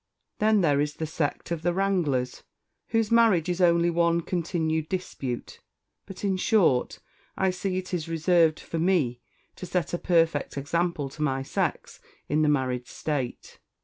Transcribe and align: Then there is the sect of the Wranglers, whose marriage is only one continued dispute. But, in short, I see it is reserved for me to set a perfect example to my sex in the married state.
Then 0.39 0.61
there 0.61 0.81
is 0.81 0.95
the 0.95 1.05
sect 1.05 1.51
of 1.51 1.61
the 1.61 1.75
Wranglers, 1.75 2.41
whose 2.87 3.11
marriage 3.11 3.47
is 3.47 3.61
only 3.61 3.91
one 3.91 4.21
continued 4.21 4.89
dispute. 4.89 5.59
But, 6.07 6.23
in 6.23 6.37
short, 6.37 6.97
I 7.37 7.51
see 7.51 7.77
it 7.77 7.93
is 7.93 8.09
reserved 8.09 8.59
for 8.59 8.79
me 8.79 9.21
to 9.57 9.67
set 9.67 9.93
a 9.93 9.99
perfect 9.99 10.57
example 10.57 11.07
to 11.09 11.21
my 11.21 11.43
sex 11.43 11.99
in 12.27 12.41
the 12.41 12.49
married 12.49 12.87
state. 12.87 13.59